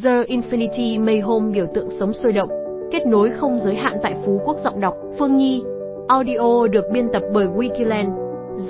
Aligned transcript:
The 0.00 0.24
Infinity 0.24 1.04
May 1.04 1.20
Home 1.20 1.52
biểu 1.52 1.66
tượng 1.74 1.88
sống 1.90 2.12
sôi 2.12 2.32
động, 2.32 2.48
kết 2.92 3.06
nối 3.06 3.30
không 3.30 3.58
giới 3.60 3.74
hạn 3.74 3.96
tại 4.02 4.14
Phú 4.24 4.40
Quốc 4.44 4.56
giọng 4.64 4.80
đọc, 4.80 4.94
Phương 5.18 5.36
Nhi. 5.36 5.62
Audio 6.08 6.66
được 6.66 6.84
biên 6.92 7.08
tập 7.12 7.22
bởi 7.32 7.46
Wikiland. 7.46 8.10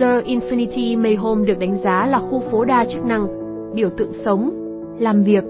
The 0.00 0.20
Infinity 0.20 0.98
May 0.98 1.14
Home 1.14 1.46
được 1.46 1.58
đánh 1.58 1.76
giá 1.84 2.06
là 2.06 2.18
khu 2.18 2.40
phố 2.40 2.64
đa 2.64 2.84
chức 2.84 3.04
năng, 3.04 3.26
biểu 3.74 3.90
tượng 3.96 4.12
sống, 4.12 4.50
làm 4.98 5.24
việc, 5.24 5.44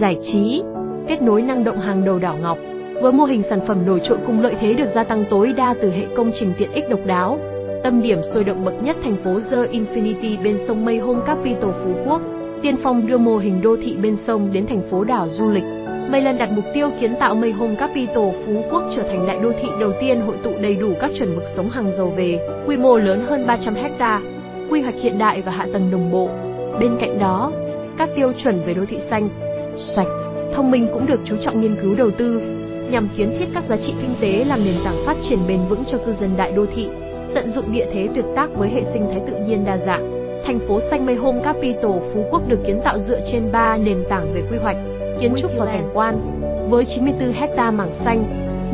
giải 0.00 0.18
trí, 0.22 0.62
kết 1.08 1.22
nối 1.22 1.42
năng 1.42 1.64
động 1.64 1.78
hàng 1.78 2.04
đầu 2.04 2.18
đảo 2.18 2.36
Ngọc. 2.42 2.58
Với 3.02 3.12
mô 3.12 3.24
hình 3.24 3.42
sản 3.50 3.60
phẩm 3.66 3.86
nổi 3.86 4.00
trội 4.04 4.18
cùng 4.26 4.40
lợi 4.40 4.54
thế 4.60 4.74
được 4.74 4.88
gia 4.94 5.04
tăng 5.04 5.24
tối 5.30 5.52
đa 5.52 5.74
từ 5.82 5.90
hệ 5.90 6.06
công 6.16 6.30
trình 6.34 6.52
tiện 6.58 6.72
ích 6.72 6.84
độc 6.90 7.00
đáo, 7.06 7.38
tâm 7.82 8.02
điểm 8.02 8.18
sôi 8.34 8.44
động 8.44 8.64
bậc 8.64 8.74
nhất 8.82 8.96
thành 9.02 9.16
phố 9.24 9.40
The 9.50 9.56
Infinity 9.56 10.42
bên 10.42 10.58
sông 10.68 10.84
Mây 10.84 10.98
Home 10.98 11.20
Capital 11.26 11.70
Phú 11.84 11.90
Quốc, 12.06 12.20
tiên 12.66 12.76
phong 12.82 13.06
đưa 13.06 13.18
mô 13.18 13.38
hình 13.38 13.62
đô 13.62 13.76
thị 13.76 13.96
bên 14.02 14.16
sông 14.16 14.52
đến 14.52 14.66
thành 14.66 14.82
phố 14.90 15.04
đảo 15.04 15.28
du 15.30 15.50
lịch. 15.50 15.64
Mayland 16.10 16.38
đặt 16.38 16.50
mục 16.52 16.64
tiêu 16.74 16.90
kiến 17.00 17.14
tạo 17.20 17.34
Mây 17.34 17.52
Home 17.52 17.74
Capital 17.74 18.30
Phú 18.46 18.62
Quốc 18.70 18.82
trở 18.96 19.02
thành 19.02 19.26
đại 19.26 19.38
đô 19.42 19.52
thị 19.62 19.68
đầu 19.80 19.92
tiên 20.00 20.20
hội 20.20 20.36
tụ 20.44 20.50
đầy 20.60 20.76
đủ 20.76 20.92
các 21.00 21.10
chuẩn 21.18 21.34
mực 21.34 21.44
sống 21.56 21.70
hàng 21.70 21.92
giàu 21.96 22.12
về, 22.16 22.38
quy 22.66 22.76
mô 22.76 22.96
lớn 22.96 23.24
hơn 23.26 23.46
300 23.46 23.74
ha, 23.98 24.20
quy 24.70 24.80
hoạch 24.80 24.94
hiện 25.02 25.18
đại 25.18 25.42
và 25.42 25.52
hạ 25.52 25.66
tầng 25.72 25.90
đồng 25.90 26.12
bộ. 26.12 26.28
Bên 26.80 26.96
cạnh 27.00 27.18
đó, 27.18 27.52
các 27.98 28.08
tiêu 28.16 28.32
chuẩn 28.42 28.62
về 28.66 28.74
đô 28.74 28.84
thị 28.84 28.98
xanh, 29.10 29.28
sạch, 29.76 30.08
thông 30.54 30.70
minh 30.70 30.88
cũng 30.92 31.06
được 31.06 31.20
chú 31.24 31.36
trọng 31.36 31.60
nghiên 31.60 31.76
cứu 31.82 31.94
đầu 31.94 32.10
tư, 32.10 32.40
nhằm 32.90 33.08
kiến 33.16 33.36
thiết 33.38 33.46
các 33.54 33.64
giá 33.68 33.76
trị 33.76 33.92
kinh 34.00 34.14
tế 34.20 34.44
làm 34.44 34.64
nền 34.64 34.74
tảng 34.84 35.06
phát 35.06 35.16
triển 35.28 35.38
bền 35.48 35.60
vững 35.68 35.84
cho 35.90 35.98
cư 36.06 36.12
dân 36.20 36.30
đại 36.36 36.52
đô 36.52 36.66
thị, 36.74 36.88
tận 37.34 37.50
dụng 37.50 37.72
địa 37.72 37.86
thế 37.92 38.08
tuyệt 38.14 38.24
tác 38.36 38.48
với 38.54 38.68
hệ 38.68 38.84
sinh 38.92 39.06
thái 39.10 39.20
tự 39.26 39.32
nhiên 39.46 39.64
đa 39.64 39.78
dạng. 39.78 40.15
Thành 40.46 40.60
phố 40.68 40.80
xanh 40.90 41.06
Mây 41.06 41.14
Home 41.14 41.40
Capital 41.44 41.92
Phú 42.14 42.24
Quốc 42.30 42.48
được 42.48 42.58
kiến 42.66 42.80
tạo 42.84 42.98
dựa 42.98 43.20
trên 43.32 43.52
3 43.52 43.76
nền 43.76 44.04
tảng 44.08 44.34
về 44.34 44.42
quy 44.50 44.58
hoạch, 44.58 44.76
kiến 45.20 45.34
trúc 45.42 45.50
và 45.58 45.66
cảnh 45.66 45.90
quan, 45.94 46.40
với 46.70 46.84
94 46.84 47.32
hecta 47.32 47.70
mảng 47.70 47.94
xanh, 48.04 48.24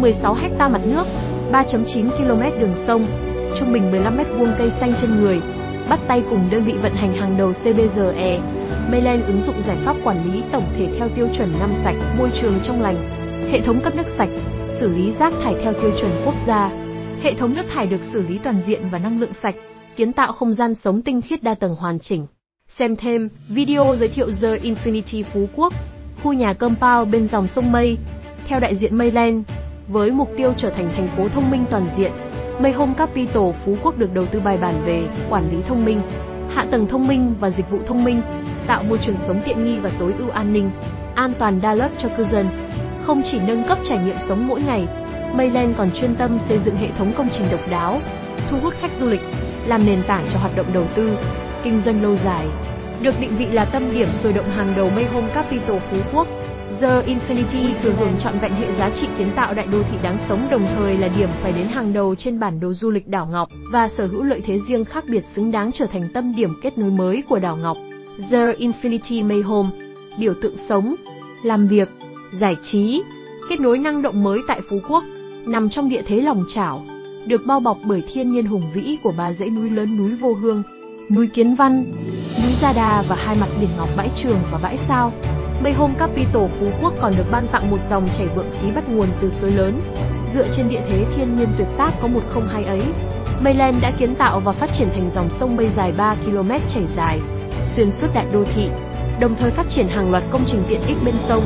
16 0.00 0.34
hecta 0.34 0.68
mặt 0.68 0.80
nước, 0.84 1.04
3.9 1.52 2.10
km 2.10 2.60
đường 2.60 2.74
sông, 2.87 3.06
trung 3.59 3.73
bình 3.73 3.90
15 3.90 4.18
m2 4.18 4.46
cây 4.59 4.70
xanh 4.80 4.92
trên 5.01 5.20
người, 5.20 5.40
bắt 5.88 6.01
tay 6.09 6.23
cùng 6.30 6.48
đơn 6.51 6.64
vị 6.64 6.73
vận 6.82 6.92
hành 6.92 7.14
hàng 7.14 7.37
đầu 7.38 7.52
CBGE, 7.52 8.40
Mayland 8.90 9.26
ứng 9.26 9.40
dụng 9.40 9.62
giải 9.62 9.76
pháp 9.84 9.96
quản 10.04 10.32
lý 10.32 10.42
tổng 10.52 10.64
thể 10.79 10.88
theo 10.98 11.09
tiêu 11.09 11.29
chuẩn 11.38 11.52
năm 11.60 11.73
sạch, 11.84 11.96
môi 12.18 12.30
trường 12.40 12.54
trong 12.64 12.82
lành, 12.82 12.96
hệ 13.52 13.60
thống 13.60 13.80
cấp 13.80 13.96
nước 13.96 14.07
sạch, 14.18 14.30
xử 14.80 14.88
lý 14.88 15.12
rác 15.18 15.32
thải 15.45 15.54
theo 15.62 15.73
tiêu 15.73 15.90
chuẩn 16.01 16.10
quốc 16.24 16.34
gia. 16.46 16.70
Hệ 17.23 17.34
thống 17.34 17.54
nước 17.54 17.64
thải 17.74 17.86
được 17.86 18.01
xử 18.12 18.23
lý 18.23 18.38
toàn 18.45 18.57
diện 18.66 18.82
và 18.90 18.98
năng 18.98 19.20
lượng 19.20 19.34
sạch, 19.42 19.54
kiến 19.96 20.12
tạo 20.12 20.32
không 20.32 20.54
gian 20.54 20.74
sống 20.74 21.02
tinh 21.02 21.21
khiết 21.21 21.43
đa 21.43 21.54
tầng 21.54 21.74
hoàn 21.74 21.98
chỉnh. 21.98 22.26
Xem 22.68 22.96
thêm 22.96 23.29
video 23.48 23.96
giới 24.01 24.09
thiệu 24.09 24.30
The 24.43 24.48
Infinity 24.48 25.24
Phú 25.32 25.48
Quốc, 25.57 25.73
khu 26.23 26.32
nhà 26.32 26.52
compound 26.52 27.12
bên 27.12 27.29
dòng 27.29 27.48
sông 27.48 27.73
Mây, 27.73 27.98
theo 28.48 28.60
đại 28.60 28.76
diện 28.76 28.96
Mayland, 28.96 29.43
với 29.88 30.10
mục 30.10 30.29
tiêu 30.37 30.52
trở 30.57 30.70
thành 30.70 30.90
thành 30.96 31.09
phố 31.16 31.29
thông 31.29 31.51
minh 31.51 31.65
toàn 31.70 31.88
diện. 31.96 32.13
Mây 32.60 32.73
Home 32.73 32.95
Capital 32.95 33.51
Phú 33.65 33.76
Quốc 33.82 33.98
được 33.98 34.15
đầu 34.15 34.26
tư 34.26 34.40
bài 34.40 34.59
bản 34.59 34.82
về 34.87 35.02
quản 35.30 35.51
lý 35.51 35.63
thông 35.68 35.85
minh, 35.85 36.01
hạ 36.54 36.66
tầng 36.70 36.87
thông 36.87 37.09
minh 37.09 37.35
và 37.40 37.51
dịch 37.51 37.70
vụ 37.70 37.79
thông 37.87 38.04
minh, 38.04 38.23
tạo 38.66 38.82
môi 38.82 38.98
trường 39.07 39.18
sống 39.26 39.43
tiện 39.45 39.65
nghi 39.65 39.79
và 39.79 39.90
tối 39.98 40.15
ưu 40.18 40.30
an 40.30 40.52
ninh, 40.52 40.70
an 41.15 41.32
toàn 41.38 41.60
đa 41.60 41.74
lớp 41.74 41.88
cho 41.98 42.09
cư 42.16 42.24
dân. 42.24 42.48
Không 43.04 43.23
chỉ 43.24 43.38
nâng 43.38 43.65
cấp 43.68 43.79
trải 43.88 43.98
nghiệm 43.98 44.16
sống 44.29 44.48
mỗi 44.48 44.63
ngày, 44.63 44.87
Mayland 45.35 45.76
còn 45.79 45.90
chuyên 45.95 46.15
tâm 46.15 46.38
xây 46.48 46.59
dựng 46.65 46.76
hệ 46.76 46.88
thống 46.98 47.13
công 47.16 47.29
trình 47.32 47.46
độc 47.51 47.60
đáo, 47.70 48.01
thu 48.51 48.59
hút 48.63 48.74
khách 48.80 48.90
du 49.01 49.07
lịch, 49.07 49.20
làm 49.66 49.87
nền 49.87 50.02
tảng 50.07 50.27
cho 50.32 50.38
hoạt 50.38 50.57
động 50.57 50.66
đầu 50.73 50.87
tư, 50.95 51.16
kinh 51.65 51.80
doanh 51.80 52.02
lâu 52.02 52.16
dài. 52.24 52.46
Được 53.02 53.15
định 53.21 53.37
vị 53.38 53.46
là 53.46 53.65
tâm 53.65 53.95
điểm 53.95 54.09
sôi 54.23 54.32
động 54.32 54.51
hàng 54.51 54.73
đầu 54.77 54.91
Mây 54.91 55.04
Home 55.04 55.29
Capital 55.35 55.79
Phú 55.91 55.96
Quốc, 56.13 56.29
The 56.80 57.02
Infinity 57.02 57.74
thừa 57.82 57.93
hưởng 57.99 58.15
trọn 58.19 58.38
vẹn 58.38 58.52
hệ 58.52 58.66
giá 58.79 58.91
trị 58.91 59.07
kiến 59.19 59.30
tạo 59.37 59.54
đại 59.54 59.66
đô 59.73 59.82
thị 59.82 59.99
đáng 60.02 60.19
sống 60.29 60.46
đồng 60.51 60.66
thời 60.77 60.96
là 60.99 61.09
điểm 61.19 61.29
phải 61.43 61.52
đến 61.52 61.66
hàng 61.66 61.93
đầu 61.93 62.15
trên 62.15 62.41
bản 62.41 62.60
đồ 62.60 62.73
du 62.73 62.91
lịch 62.91 63.09
đảo 63.09 63.29
Ngọc 63.32 63.49
và 63.73 63.88
sở 63.88 64.06
hữu 64.06 64.22
lợi 64.22 64.42
thế 64.47 64.59
riêng 64.69 64.84
khác 64.84 65.04
biệt 65.09 65.25
xứng 65.36 65.50
đáng 65.50 65.72
trở 65.72 65.86
thành 65.86 66.09
tâm 66.15 66.34
điểm 66.36 66.60
kết 66.62 66.78
nối 66.78 66.91
mới 66.91 67.22
của 67.28 67.38
đảo 67.38 67.56
Ngọc. 67.56 67.76
The 68.31 68.53
Infinity 68.53 69.26
May 69.26 69.41
Home, 69.41 69.69
biểu 70.19 70.34
tượng 70.42 70.56
sống, 70.69 70.94
làm 71.42 71.69
việc, 71.69 71.88
giải 72.32 72.56
trí, 72.62 73.03
kết 73.48 73.60
nối 73.60 73.78
năng 73.78 74.03
động 74.03 74.22
mới 74.22 74.41
tại 74.48 74.60
Phú 74.70 74.81
Quốc, 74.88 75.04
nằm 75.47 75.69
trong 75.69 75.88
địa 75.88 76.03
thế 76.06 76.20
lòng 76.20 76.44
chảo, 76.54 76.84
được 77.27 77.47
bao 77.47 77.60
bọc 77.60 77.78
bởi 77.84 78.03
thiên 78.12 78.28
nhiên 78.28 78.47
hùng 78.47 78.62
vĩ 78.75 78.97
của 79.03 79.12
ba 79.16 79.33
dãy 79.33 79.50
núi 79.50 79.71
lớn 79.71 79.97
núi 79.97 80.16
Vô 80.21 80.34
Hương, 80.34 80.62
núi 81.10 81.27
Kiến 81.27 81.55
Văn, 81.55 81.84
núi 82.43 82.53
Gia 82.62 82.72
Đà 82.72 83.05
và 83.09 83.16
hai 83.16 83.37
mặt 83.41 83.49
biển 83.60 83.71
Ngọc 83.77 83.88
Bãi 83.97 84.10
Trường 84.22 84.38
và 84.53 84.59
Bãi 84.62 84.78
Sao. 84.88 85.12
Mây 85.62 85.72
Home 85.72 85.94
Capital 85.99 86.47
Phú 86.60 86.66
Quốc 86.83 86.94
còn 87.03 87.12
được 87.16 87.25
ban 87.31 87.47
tặng 87.53 87.71
một 87.71 87.78
dòng 87.91 88.09
chảy 88.19 88.28
vượng 88.37 88.50
khí 88.53 88.71
bắt 88.75 88.88
nguồn 88.88 89.09
từ 89.21 89.31
suối 89.41 89.50
lớn. 89.50 89.81
Dựa 90.34 90.49
trên 90.56 90.69
địa 90.69 90.81
thế 90.88 91.05
thiên 91.16 91.37
nhiên 91.37 91.49
tuyệt 91.59 91.69
tác 91.78 91.93
có 92.03 92.09
102 92.09 92.65
ấy, 92.65 92.83
Mayland 93.41 93.83
đã 93.83 93.93
kiến 93.99 94.15
tạo 94.15 94.41
và 94.41 94.53
phát 94.53 94.71
triển 94.78 94.89
thành 94.89 95.10
dòng 95.15 95.31
sông 95.31 95.56
Mây 95.56 95.71
dài 95.77 95.93
3 95.97 96.15
km 96.15 96.50
chảy 96.75 96.87
dài, 96.97 97.21
xuyên 97.77 97.93
suốt 97.93 98.06
đại 98.15 98.27
đô 98.33 98.44
thị, 98.54 98.69
đồng 99.21 99.34
thời 99.34 99.50
phát 99.50 99.66
triển 99.69 99.89
hàng 99.89 100.10
loạt 100.10 100.22
công 100.31 100.44
trình 100.47 100.62
tiện 100.69 100.81
ích 100.87 100.97
bên 101.04 101.15
sông. 101.28 101.43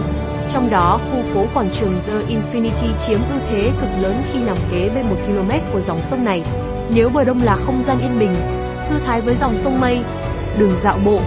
Trong 0.53 0.71
đó, 0.71 1.01
khu 1.11 1.23
phố 1.35 1.47
quảng 1.55 1.71
trường 1.81 2.01
The 2.07 2.15
Infinity 2.15 2.93
chiếm 3.07 3.19
ưu 3.31 3.39
thế 3.51 3.71
cực 3.81 3.91
lớn 4.01 4.23
khi 4.33 4.39
nằm 4.39 4.57
kế 4.71 4.91
bên 4.95 5.07
1 5.07 5.17
km 5.27 5.73
của 5.73 5.81
dòng 5.81 6.01
sông 6.11 6.25
này. 6.25 6.43
Nếu 6.95 7.09
bờ 7.09 7.25
đông 7.25 7.43
là 7.43 7.57
không 7.57 7.83
gian 7.87 8.01
yên 8.01 8.19
bình, 8.19 8.35
thư 8.89 8.99
thái 9.07 9.21
với 9.21 9.37
dòng 9.41 9.57
sông 9.65 9.81
Mây, 9.81 9.99
đường 10.59 10.73
dạo 10.85 10.99
bộ, 11.05 11.21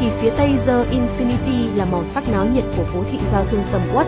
thì 0.00 0.06
phía 0.20 0.30
tây 0.30 0.50
The 0.66 0.84
Infinity 0.90 1.76
là 1.76 1.84
màu 1.84 2.04
sắc 2.04 2.32
náo 2.32 2.46
nhiệt 2.46 2.64
của 2.76 2.84
phố 2.94 3.04
thị 3.12 3.18
giao 3.32 3.44
thương 3.50 3.62
sầm 3.72 3.80
uất. 3.94 4.06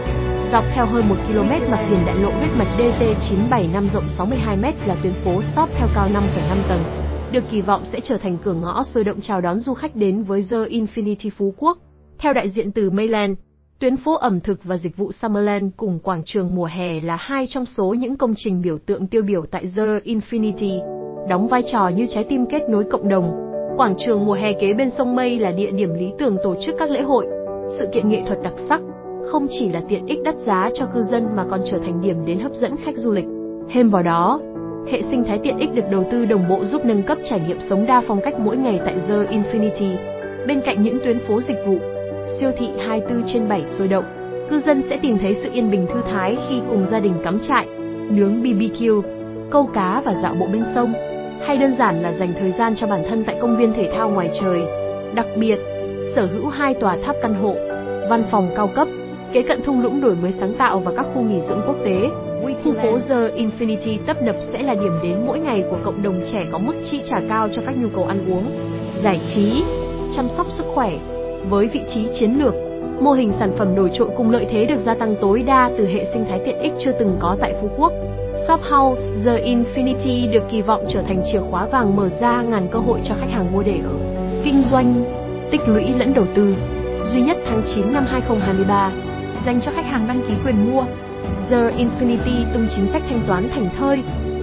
Dọc 0.53 0.65
theo 0.75 0.87
hơn 0.87 1.09
1 1.09 1.15
km 1.29 1.49
mặt 1.49 1.87
tiền 1.91 1.99
đại 2.07 2.17
lộ 2.17 2.31
huyết 2.31 2.51
mạch 2.59 2.79
DT975 2.79 3.89
rộng 3.89 4.09
62m 4.19 4.73
là 4.87 4.97
tuyến 5.03 5.13
phố 5.25 5.43
shop 5.43 5.69
theo 5.79 5.89
cao 5.95 6.09
5,5 6.09 6.23
tầng, 6.69 6.85
được 7.33 7.45
kỳ 7.51 7.61
vọng 7.61 7.83
sẽ 7.85 8.01
trở 8.01 8.19
thành 8.19 8.39
cửa 8.45 8.55
ngõ 8.55 8.85
sôi 8.85 9.05
động 9.05 9.21
chào 9.21 9.41
đón 9.41 9.61
du 9.61 9.75
khách 9.75 9.97
đến 9.97 10.23
với 10.23 10.47
The 10.51 10.57
Infinity 10.57 11.31
Phú 11.37 11.55
Quốc. 11.57 11.79
Theo 12.19 12.33
đại 12.33 12.51
diện 12.51 12.73
từ 12.73 12.91
Mayland, 12.91 13.37
tuyến 13.83 13.97
phố 13.97 14.15
ẩm 14.15 14.41
thực 14.41 14.65
và 14.65 14.77
dịch 14.77 14.97
vụ 14.97 15.13
Summerland 15.13 15.65
cùng 15.77 15.99
quảng 15.99 16.23
trường 16.25 16.55
mùa 16.55 16.65
hè 16.65 17.01
là 17.01 17.17
hai 17.17 17.47
trong 17.51 17.67
số 17.67 17.95
những 17.95 18.17
công 18.17 18.35
trình 18.37 18.63
biểu 18.63 18.79
tượng 18.79 19.07
tiêu 19.07 19.23
biểu 19.23 19.45
tại 19.51 19.65
The 19.77 19.83
Infinity, 20.05 20.81
đóng 21.29 21.49
vai 21.49 21.63
trò 21.73 21.89
như 21.89 22.07
trái 22.11 22.25
tim 22.25 22.47
kết 22.47 22.63
nối 22.69 22.85
cộng 22.91 23.09
đồng. 23.09 23.33
Quảng 23.77 23.95
trường 23.99 24.27
mùa 24.27 24.33
hè 24.33 24.53
kế 24.53 24.75
bên 24.75 24.91
sông 24.91 25.17
Mây 25.17 25.39
là 25.39 25.53
địa 25.53 25.71
điểm 25.71 25.95
lý 25.95 26.07
tưởng 26.19 26.37
tổ 26.45 26.55
chức 26.67 26.75
các 26.79 26.91
lễ 26.91 27.03
hội, 27.03 27.27
sự 27.79 27.87
kiện 27.93 28.09
nghệ 28.09 28.23
thuật 28.27 28.39
đặc 28.43 28.53
sắc, 28.69 28.81
không 29.27 29.47
chỉ 29.51 29.69
là 29.69 29.83
tiện 29.89 30.07
ích 30.07 30.19
đắt 30.25 30.35
giá 30.39 30.71
cho 30.75 30.87
cư 30.87 31.03
dân 31.03 31.27
mà 31.37 31.45
còn 31.51 31.61
trở 31.71 31.79
thành 31.79 32.01
điểm 32.03 32.17
đến 32.27 32.41
hấp 32.41 32.53
dẫn 32.53 32.77
khách 32.85 32.97
du 32.97 33.11
lịch. 33.11 33.27
Thêm 33.73 33.91
vào 33.91 34.03
đó, 34.03 34.41
hệ 34.93 35.03
sinh 35.03 35.25
thái 35.25 35.39
tiện 35.43 35.59
ích 35.59 35.75
được 35.75 35.85
đầu 35.91 36.05
tư 36.11 36.25
đồng 36.25 36.49
bộ 36.49 36.65
giúp 36.65 36.85
nâng 36.85 37.03
cấp 37.03 37.19
trải 37.25 37.41
nghiệm 37.41 37.61
sống 37.61 37.87
đa 37.87 38.03
phong 38.07 38.21
cách 38.25 38.35
mỗi 38.39 38.57
ngày 38.57 38.81
tại 38.85 38.95
The 39.09 39.15
Infinity. 39.15 39.97
Bên 40.47 40.61
cạnh 40.65 40.83
những 40.83 40.99
tuyến 41.05 41.19
phố 41.19 41.41
dịch 41.41 41.59
vụ, 41.67 41.79
siêu 42.41 42.53
thị 42.59 42.69
24 42.79 43.23
trên 43.27 43.49
7 43.49 43.65
sôi 43.79 43.89
động, 43.89 44.05
cư 44.51 44.61
dân 44.61 44.83
sẽ 44.91 44.99
tìm 45.03 45.19
thấy 45.19 45.35
sự 45.43 45.51
yên 45.53 45.71
bình 45.71 45.87
thư 45.95 46.01
thái 46.11 46.37
khi 46.49 46.61
cùng 46.69 46.87
gia 46.87 47.01
đình 47.01 47.15
cắm 47.25 47.39
trại, 47.49 47.67
nướng 48.11 48.43
BBQ, 48.43 49.03
câu 49.51 49.69
cá 49.75 50.03
và 50.05 50.15
dạo 50.23 50.35
bộ 50.41 50.47
bên 50.53 50.65
sông, 50.75 50.93
hay 51.47 51.59
đơn 51.59 51.75
giản 51.79 52.03
là 52.03 52.13
dành 52.13 52.33
thời 52.41 52.53
gian 52.53 52.75
cho 52.77 52.87
bản 52.87 53.03
thân 53.09 53.25
tại 53.25 53.37
công 53.41 53.57
viên 53.57 53.73
thể 53.73 53.91
thao 53.95 54.11
ngoài 54.11 54.31
trời. 54.41 54.63
Đặc 55.15 55.27
biệt, 55.37 55.59
sở 56.15 56.27
hữu 56.27 56.49
hai 56.49 56.75
tòa 56.75 56.97
tháp 57.03 57.17
căn 57.23 57.35
hộ, 57.35 57.55
văn 58.09 58.25
phòng 58.31 58.51
cao 58.57 58.71
cấp, 58.75 58.89
kế 59.33 59.43
cận 59.43 59.63
thung 59.63 59.83
lũng 59.83 60.01
đổi 60.01 60.15
mới 60.15 60.33
sáng 60.33 60.55
tạo 60.55 60.79
và 60.79 60.93
các 60.97 61.07
khu 61.15 61.23
nghỉ 61.23 61.41
dưỡng 61.41 61.61
quốc 61.67 61.77
tế. 61.85 62.09
Khu 62.65 62.75
phố 62.75 62.99
The 63.09 63.17
Infinity 63.17 63.99
tấp 64.07 64.23
nập 64.23 64.37
sẽ 64.53 64.63
là 64.63 64.75
điểm 64.75 64.93
đến 65.03 65.17
mỗi 65.27 65.39
ngày 65.39 65.65
của 65.71 65.77
cộng 65.85 66.03
đồng 66.03 66.21
trẻ 66.33 66.47
có 66.53 66.59
mức 66.59 66.75
chi 66.91 67.01
trả 67.11 67.21
cao 67.29 67.49
cho 67.53 67.63
các 67.67 67.75
nhu 67.79 67.89
cầu 67.95 68.05
ăn 68.05 68.19
uống, 68.29 68.45
giải 69.03 69.21
trí, 69.35 69.65
chăm 70.17 70.29
sóc 70.37 70.47
sức 70.51 70.65
khỏe. 70.75 70.99
Với 71.49 71.67
vị 71.67 71.81
trí 71.95 72.09
chiến 72.15 72.39
lược, 72.39 72.55
mô 73.01 73.13
hình 73.13 73.33
sản 73.33 73.53
phẩm 73.59 73.75
nổi 73.75 73.91
trội 73.95 74.09
cùng 74.17 74.31
lợi 74.31 74.47
thế 74.51 74.65
được 74.65 74.81
gia 74.87 74.95
tăng 74.95 75.15
tối 75.21 75.43
đa 75.43 75.71
từ 75.79 75.87
hệ 75.87 76.05
sinh 76.13 76.25
thái 76.29 76.41
tiện 76.45 76.59
ích 76.59 76.73
chưa 76.79 76.93
từng 76.93 77.17
có 77.21 77.37
tại 77.41 77.55
Phú 77.61 77.69
Quốc. 77.77 77.93
Shop 78.49 78.61
House 78.61 79.07
The 79.25 79.45
Infinity 79.45 80.31
được 80.33 80.43
kỳ 80.51 80.63
vọng 80.63 80.85
trở 80.89 81.03
thành 81.03 81.23
chìa 81.33 81.41
khóa 81.51 81.67
vàng 81.67 81.97
mở 81.97 82.09
ra 82.21 82.43
ngàn 82.43 82.69
cơ 82.71 82.79
hội 82.79 83.01
cho 83.05 83.15
khách 83.21 83.31
hàng 83.31 83.53
mua 83.53 83.63
để 83.63 83.81
ở, 83.85 83.95
kinh 84.45 84.63
doanh, 84.71 85.05
tích 85.51 85.61
lũy 85.67 85.85
lẫn 85.99 86.15
đầu 86.15 86.25
tư. 86.35 86.55
Duy 87.13 87.21
nhất 87.23 87.37
tháng 87.47 87.63
9 87.75 87.93
năm 87.93 88.05
2023, 88.09 88.93
dành 89.47 89.61
cho 89.61 89.73
khách 89.75 89.87
hàng 89.87 90.09
đăng 90.09 90.23
ký 90.29 90.35
quyền 90.45 90.71
mua. 90.71 90.85
The 91.51 91.71
Infinity 91.71 92.45
tung 92.55 92.67
chính 92.77 92.87
sách 92.87 93.03
thanh 93.09 93.21
toán 93.27 93.49
thành 93.55 93.69
thơi, 93.79 94.03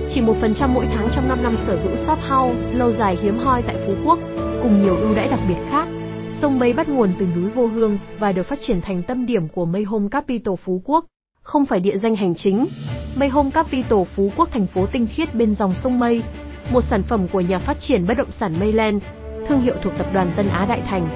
chỉ 0.10 0.22
1% 0.22 0.68
mỗi 0.74 0.86
tháng 0.96 1.08
trong 1.16 1.30
5 1.30 1.44
năm 1.44 1.56
sở 1.68 1.78
hữu 1.84 1.96
shop 1.96 2.20
house 2.30 2.74
lâu 2.74 2.92
dài 2.92 3.18
hiếm 3.22 3.40
hoi 3.40 3.62
tại 3.62 3.76
Phú 3.88 3.94
Quốc, 4.06 4.20
cùng 4.64 4.84
nhiều 4.84 4.96
ưu 4.96 5.16
đãi 5.16 5.28
đặc 5.28 5.40
biệt 5.48 5.58
khác. 5.72 5.88
Sông 6.32 6.60
Mây 6.60 6.74
bắt 6.74 6.90
nguồn 6.90 7.14
từ 7.20 7.26
núi 7.26 7.50
Vô 7.50 7.68
Hương 7.68 8.00
và 8.20 8.32
được 8.32 8.44
phát 8.44 8.60
triển 8.62 8.82
thành 8.82 9.04
tâm 9.04 9.26
điểm 9.26 9.48
của 9.48 9.66
Mây 9.66 9.84
Home 9.84 10.08
Capital 10.12 10.56
Phú 10.64 10.82
Quốc, 10.86 11.06
không 11.42 11.66
phải 11.66 11.80
địa 11.80 11.98
danh 11.98 12.16
hành 12.16 12.36
chính. 12.36 12.68
Mây 13.16 13.30
Home 13.30 13.52
Capital 13.52 14.00
Phú 14.16 14.32
Quốc 14.36 14.50
thành 14.52 14.68
phố 14.68 14.86
tinh 14.86 15.08
khiết 15.08 15.36
bên 15.36 15.56
dòng 15.56 15.74
sông 15.84 16.00
Mây, 16.00 16.24
một 16.72 16.82
sản 16.82 17.04
phẩm 17.04 17.28
của 17.34 17.42
nhà 17.42 17.60
phát 17.60 17.78
triển 17.80 18.08
bất 18.08 18.14
động 18.18 18.32
sản 18.32 18.60
Mayland, 18.60 19.04
thương 19.48 19.62
hiệu 19.62 19.76
thuộc 19.84 19.94
tập 19.98 20.08
đoàn 20.14 20.32
Tân 20.36 20.48
Á 20.50 20.66
Đại 20.66 20.82
Thành, 20.88 21.10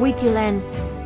Wikiland. 0.00 0.60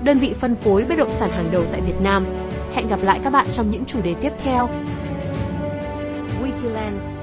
đơn 0.04 0.18
vị 0.18 0.34
phân 0.40 0.54
phối 0.54 0.84
bất 0.88 0.98
động 0.98 1.12
sản 1.18 1.30
hàng 1.30 1.52
đầu 1.52 1.64
tại 1.72 1.80
Việt 1.80 2.00
Nam. 2.00 2.26
Hẹn 2.74 2.88
gặp 2.88 3.02
lại 3.02 3.20
các 3.24 3.30
bạn 3.30 3.46
trong 3.56 3.70
những 3.70 3.84
chủ 3.84 4.00
đề 4.02 4.14
tiếp 4.22 4.32
theo. 4.44 4.68
Wikiland 6.42 7.14